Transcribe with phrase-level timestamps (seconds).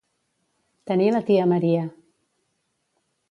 [0.91, 1.83] Tenir la tia Maria.